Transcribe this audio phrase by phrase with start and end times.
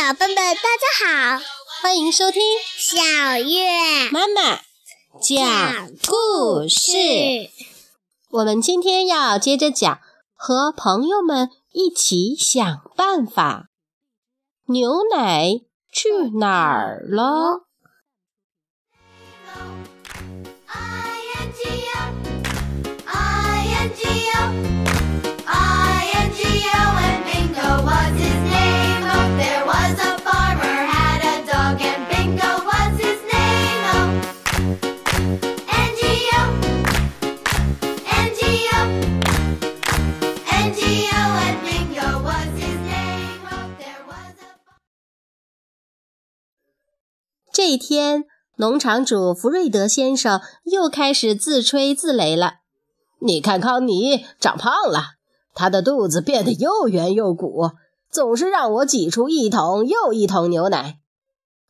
[0.00, 1.44] 小笨笨，大家好，
[1.82, 2.40] 欢迎收听
[2.78, 4.60] 小月妈妈
[5.20, 6.96] 讲故事。
[8.30, 10.00] 我们今天要接着讲，
[10.34, 13.68] 和朋友们一起想办法。
[14.68, 15.60] 牛奶
[15.92, 17.66] 去哪儿了？
[47.60, 48.24] 这一天，
[48.56, 52.54] 农场主弗瑞德先生又开始自吹自擂了。
[53.18, 55.08] 你看，康妮长胖了，
[55.52, 57.72] 他的肚子变得又圆又鼓，
[58.10, 61.00] 总是让我挤出一桶又一桶牛奶。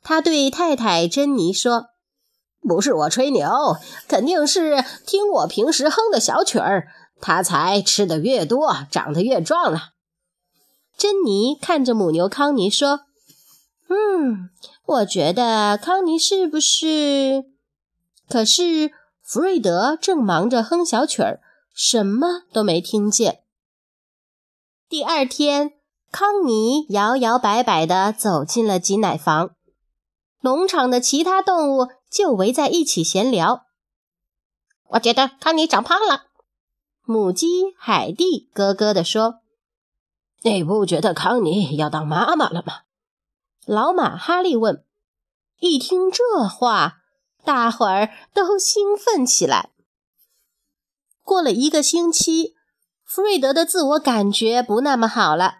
[0.00, 1.86] 他对太太珍妮说
[2.62, 3.50] ：“不是我吹牛，
[4.06, 6.86] 肯定是听我平时哼的小曲儿，
[7.20, 9.88] 他才吃得越多，长得越壮了。”
[10.97, 13.00] 珍妮看着母牛康妮说
[13.91, 14.48] ：“嗯。”
[14.86, 17.44] 我觉得康妮是不是？
[18.28, 18.91] 可是
[19.22, 21.41] 弗瑞德正忙着哼小曲儿，
[21.72, 23.42] 什么都没听见。
[24.88, 25.74] 第二天，
[26.10, 29.55] 康妮摇摇摆摆地走进了挤奶房，
[30.41, 33.66] 农场的其他动物就围在一起闲聊。
[34.88, 36.25] 我觉得康妮长胖了，
[37.04, 37.47] 母鸡
[37.78, 39.36] 海蒂咯咯地说
[40.42, 42.81] ：“你不觉得康妮要当妈妈了吗？”
[43.70, 44.84] 老马哈利问
[45.60, 47.03] ：“一听这话，
[47.44, 49.70] 大伙儿都兴奋起来。”
[51.22, 52.56] 过了一个星期，
[53.04, 55.59] 弗瑞德的自我感觉不那么好了。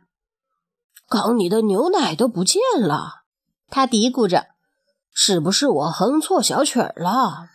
[1.09, 3.22] 缸里的牛奶都不见了，
[3.69, 4.49] 他嘀咕着
[5.15, 7.50] ：“是不是我哼错小曲儿了？”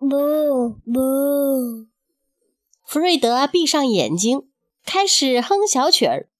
[0.00, 1.88] 不不，
[2.86, 4.48] 弗瑞德闭上眼睛，
[4.86, 6.30] 开始哼小曲儿。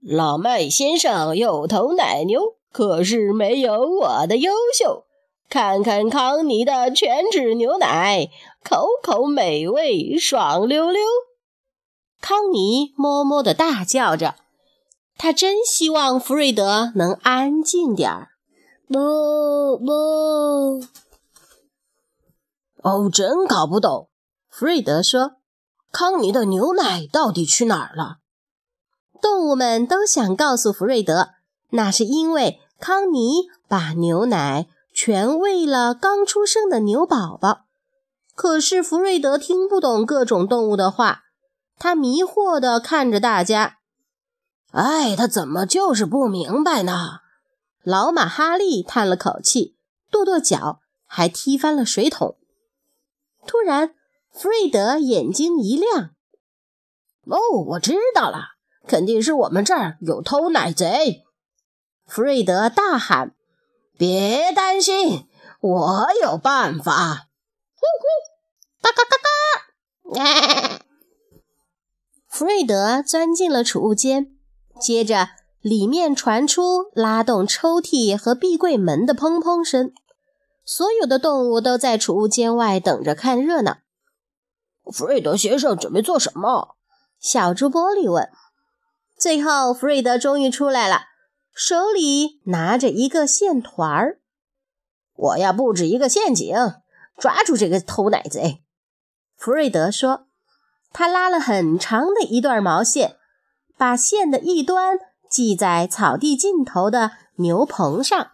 [0.00, 5.04] 老麦先生有头奶牛，可是没有我的优秀。
[5.50, 8.28] 看看康妮的全脂牛奶，
[8.62, 11.00] 口口美味，爽溜溜。
[12.20, 14.34] 康妮么么的大叫着，
[15.16, 18.28] 他真希望弗瑞德能安静点儿。
[18.86, 20.82] 不不，
[22.82, 24.08] 哦，真搞不懂。
[24.48, 25.32] 弗瑞德说
[25.90, 28.18] ：“康妮的牛奶到底去哪儿了？”
[29.20, 31.30] 动物们都想告诉弗瑞德，
[31.70, 37.66] 那是因为康妮把牛奶全喂了刚出生的牛宝宝。
[38.34, 41.24] 可是弗瑞德听不懂各种动物的话，
[41.78, 43.78] 他迷惑地看着大家。
[44.70, 47.20] 哎，他怎么就是不明白呢？
[47.82, 49.76] 老马哈利叹了口气，
[50.10, 52.36] 跺跺脚，还踢翻了水桶。
[53.46, 53.94] 突然，
[54.30, 56.10] 弗瑞德眼睛一亮
[57.26, 57.38] ：“哦，
[57.70, 58.56] 我知道了。”
[58.88, 61.24] 肯定是我们这儿有偷奶贼！
[62.06, 63.34] 弗瑞德大喊
[63.98, 65.28] ：“别担心，
[65.60, 67.28] 我有办法！”
[67.76, 68.06] 呼呼，
[68.80, 69.14] 嘎嘎嘎
[70.14, 70.84] 嘎！
[72.28, 74.34] 弗瑞德钻进了储物间，
[74.80, 75.28] 接着
[75.60, 79.92] 里面传出拉动抽屉和壁柜门的砰砰声。
[80.64, 83.78] 所有的动物都在储物间外等着看热闹。
[84.90, 86.76] 弗瑞德先生准备做什么？
[87.20, 88.30] 小猪玻璃问。
[89.18, 91.06] 最后，弗瑞德终于出来了，
[91.52, 94.20] 手里拿着一个线团儿。
[95.16, 96.54] 我要布置一个陷阱，
[97.18, 98.62] 抓住这个偷奶贼。
[99.36, 100.28] 弗瑞德说
[100.94, 103.16] ：“他拉了很长的一段毛线，
[103.76, 104.96] 把线的一端
[105.28, 108.30] 系在草地尽头的牛棚上。”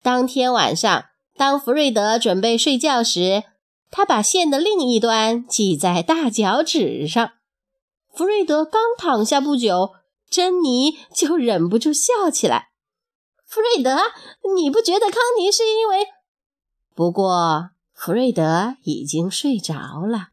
[0.00, 1.06] 当天晚上，
[1.36, 3.42] 当弗瑞德准备睡觉时，
[3.90, 7.32] 他把线的另一端系在大脚趾上。
[8.14, 9.94] 弗瑞德刚躺下不久，
[10.28, 12.70] 珍妮就忍不住笑起来。
[13.46, 13.96] 弗瑞德，
[14.54, 16.06] 你不觉得康妮是因为……
[16.94, 19.74] 不过弗瑞德已经睡着
[20.04, 20.28] 了。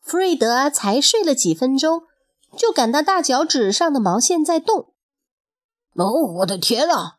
[0.00, 2.02] 弗瑞德才睡了几分钟，
[2.56, 4.92] 就感到大脚趾上的毛线在动。
[5.94, 7.18] 哦，我的天啊！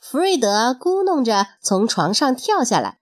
[0.00, 2.97] 弗瑞德咕哝着从床上跳下来。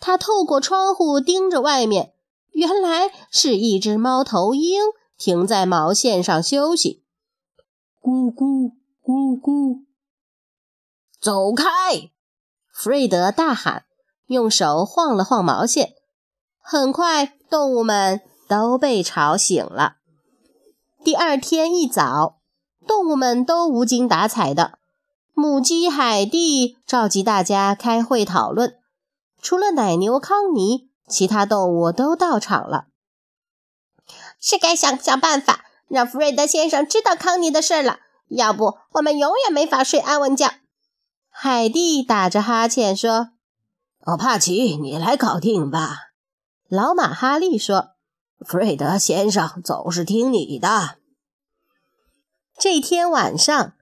[0.00, 2.14] 他透过窗户盯着外面，
[2.52, 4.80] 原来是一只猫头鹰
[5.18, 7.04] 停在毛线上休息。
[8.02, 8.72] 咕咕
[9.04, 9.84] 咕咕，
[11.20, 11.66] 走开！
[12.72, 13.84] 弗瑞德大喊，
[14.26, 15.92] 用手晃了晃毛线。
[16.62, 19.96] 很快，动物们都被吵醒了。
[21.04, 22.38] 第二天一早，
[22.86, 24.78] 动物们都无精打采的。
[25.34, 28.79] 母鸡海蒂召集大家开会讨论，
[29.42, 32.86] 除了奶牛康妮，其他动物都到场了。
[34.40, 40.52] 是该想想办法，让弗瑞德先生知道康妮的事了，要不我们永远没法睡安稳觉。
[41.28, 43.30] 海蒂打着哈欠说
[44.04, 46.10] ：“哦，帕奇，你来搞定吧。”
[46.68, 47.90] 老马哈利说
[48.46, 50.96] ：“弗瑞德先生总是听你的。”
[52.58, 53.72] 这天晚上。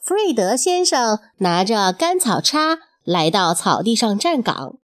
[0.00, 4.78] 弗瑞德先生拿着干草叉来到草地上站岗。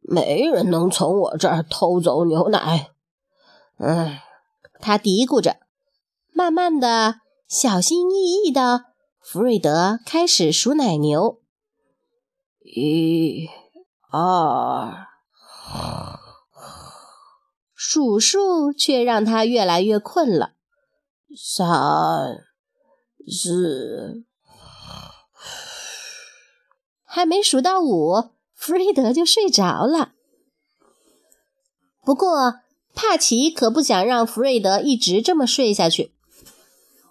[0.00, 2.90] 没人能从我这儿偷走牛奶。
[3.78, 4.24] 唉，
[4.80, 5.56] 他嘀咕着。
[6.32, 8.86] 慢慢的，小心翼翼的，
[9.20, 11.40] 弗瑞德开始数奶牛。
[12.62, 13.48] 一、
[14.10, 15.06] 二，
[17.74, 20.52] 数数却让他越来越困了。
[21.36, 21.66] 三、
[23.30, 24.24] 四。
[27.04, 30.12] 还没数到五，弗瑞德就睡着了。
[32.04, 32.56] 不过，
[32.94, 36.12] 帕奇可不想让弗瑞德一直这么睡下去。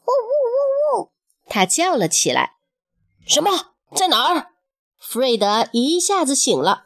[0.05, 1.11] 呜呜呜呜！
[1.47, 2.57] 他叫了起来
[3.25, 3.73] ：“什么？
[3.95, 4.51] 在哪儿？”
[5.01, 6.85] 弗瑞德一下子醒了。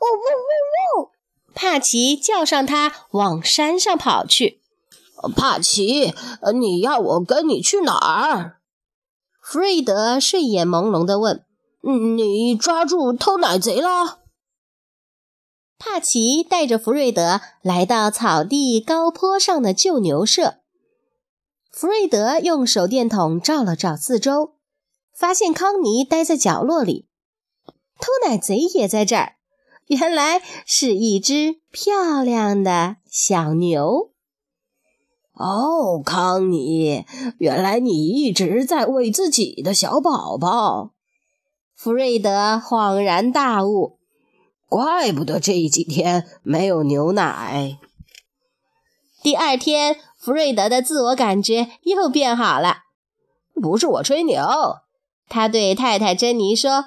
[0.00, 1.10] 呜呜呜呜！
[1.54, 4.62] 帕奇叫上他往山上跑去。
[5.36, 6.14] 帕奇，
[6.54, 8.60] 你要我跟你去哪儿？
[9.42, 11.44] 弗瑞德睡眼朦胧地问。
[11.92, 14.20] 你抓住偷奶贼了？
[15.78, 20.60] 帕奇带着弗瑞德来到草地高坡上的旧牛舍。
[21.70, 24.54] 弗瑞德用手电筒照了照四周，
[25.12, 27.08] 发现康妮待在角落里，
[27.98, 29.34] 偷奶贼也在这儿。
[29.88, 34.12] 原来是一只漂亮的小牛。
[35.34, 37.04] 哦，康妮，
[37.36, 40.93] 原来你一直在喂自己的小宝宝。
[41.84, 43.98] 弗瑞德恍然大悟，
[44.70, 47.78] 怪不得这几天没有牛奶。
[49.22, 52.84] 第二天，弗瑞德的自我感觉又变好了。
[53.60, 54.42] 不是我吹牛，
[55.28, 56.86] 他对太太珍妮说：“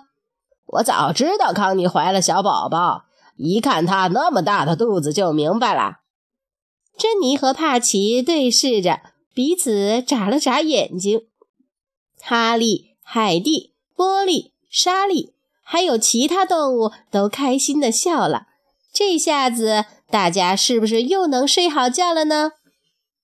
[0.65, 3.03] 我早知道康妮怀了小宝宝，
[3.35, 5.97] 一看她那么大的肚子就明白了。”
[6.97, 9.01] 珍妮和帕奇对视着，
[9.35, 11.27] 彼此眨了眨眼睛。
[12.19, 14.53] 哈利、海蒂、波利。
[14.79, 15.33] 莎莉
[15.63, 18.45] 还有其他动物都开心的笑了。
[18.93, 22.51] 这下子大家是不是又能睡好觉了呢？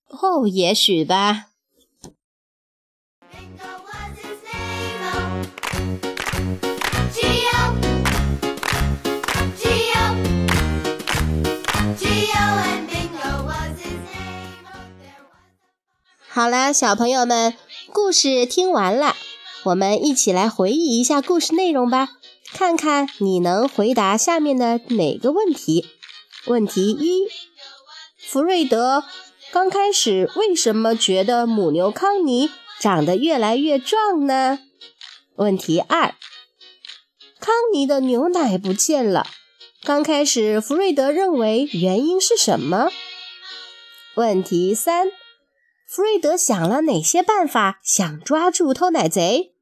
[0.08, 1.44] 哦，也许吧。
[16.28, 17.54] 好啦，小朋友们，
[17.92, 19.14] 故事听完了。
[19.64, 22.10] 我们一起来回忆一下故事内容吧，
[22.52, 25.86] 看看你能回答下面的哪个问题。
[26.44, 27.26] 问题一：
[28.18, 29.04] 弗瑞德
[29.50, 34.58] 刚开始为什么觉得母牛康妮长得越来越壮呢？
[35.36, 36.14] 问题二：
[37.40, 39.26] 康妮的牛奶不见了，
[39.82, 42.90] 刚开始弗瑞德认为原因是什么？
[44.14, 45.10] 问题三：
[45.88, 49.53] 弗瑞德想了哪些办法想抓住偷奶贼？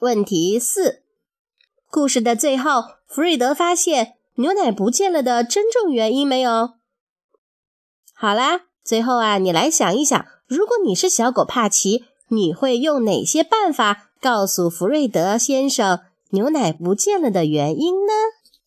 [0.00, 1.02] 问题四：
[1.90, 6.74] 故事的最后，弗瑞德发现牛奶不见了的真正原因没有？
[8.14, 16.00] 好啦，最后啊，你来想一想，如果你是小狗帕奇，你会用哪些办法告诉弗瑞德先生
[16.30, 18.12] 牛奶不见了的原因呢？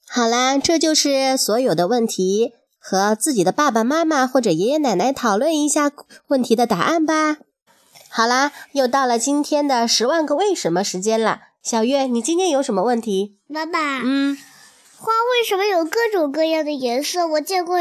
[0.09, 5.93] 好啦，这就是所有的问题，和自己的爸爸妈妈或者爷爷奶奶讨论一下
[6.27, 7.37] 问题的答案吧。
[8.13, 11.39] 好啦，又到了今天的十万个为什么时间了。
[11.63, 13.37] 小月，你今天有什么问题？
[13.53, 14.37] 爸爸，嗯，
[14.97, 17.25] 花为什么有各种各样的颜色？
[17.25, 17.77] 我见过，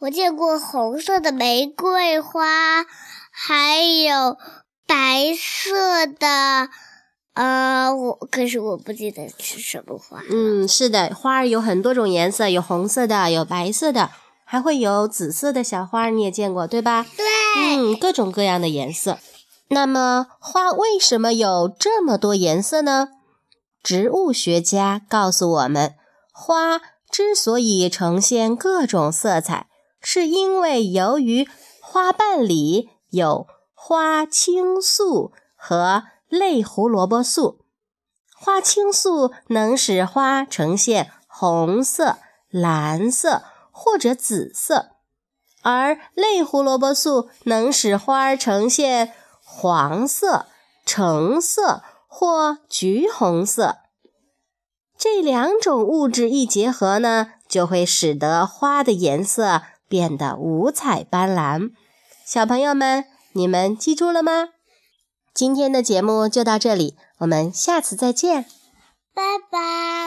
[0.00, 2.84] 我见过红色的玫瑰花，
[3.30, 4.36] 还有
[4.88, 6.68] 白色的，
[7.34, 10.20] 呃，我可是我不记得是什么花。
[10.28, 14.10] 嗯，是的，花儿有很多种颜色，有红色的，有白色的，
[14.44, 17.06] 还会有紫色的小花，你也见过对吧？
[17.16, 17.24] 对，
[17.76, 19.20] 嗯，各种各样的颜色。
[19.68, 23.08] 那么花为什么有这么多颜色呢？
[23.82, 25.94] 植物学家告诉我们，
[26.32, 26.80] 花
[27.10, 29.68] 之所以呈现各种色彩，
[30.00, 31.48] 是因为由于
[31.80, 37.64] 花瓣里有花青素和类胡萝卜素。
[38.36, 42.18] 花青素能使花呈现红色、
[42.50, 44.90] 蓝色或者紫色，
[45.62, 49.14] 而类胡萝卜素能使花儿呈现
[49.56, 50.46] 黄色、
[50.84, 53.76] 橙色或橘红色。
[54.98, 61.70] 这两种物质一结合呢，就会使得花的颜色变得五彩斑斓。
[62.26, 64.48] 小朋友们，你们记住了吗？
[65.34, 68.44] 今天的节目就到这里，我们下次再见，
[69.14, 70.03] 拜拜。